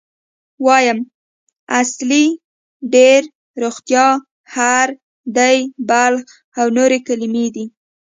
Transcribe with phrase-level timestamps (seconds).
[0.65, 0.99] وایم،
[1.79, 2.25] اصلي،
[2.93, 3.21] ډېر،
[3.61, 4.07] روغتیا،
[4.53, 4.95] هره،
[5.37, 5.57] دی،
[5.89, 6.25] بلخ
[6.59, 7.65] او نورې کلمې دي.